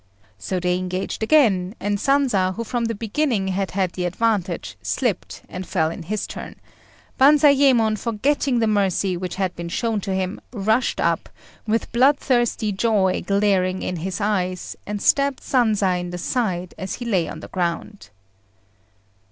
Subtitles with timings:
[0.39, 5.43] So they engaged again, and Sanza, who from the beginning had had the advantage, slipped
[5.47, 6.55] and fell in his turn;
[7.19, 11.29] Banzayémon, forgetting the mercy which had been shown to him, rushed up,
[11.67, 17.05] with bloodthirsty joy glaring in his eyes, and stabbed Sanza in the side as he
[17.05, 18.09] lay on the ground.